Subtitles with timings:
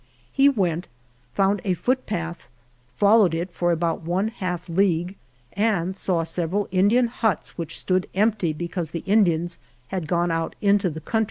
[0.33, 0.87] He went,
[1.35, 2.47] found a foot path,
[2.95, 5.15] followed it for about one half league,
[5.53, 9.59] and saw several Indian huts which stood empty because the Indians
[9.89, 11.19] had gone out into the field.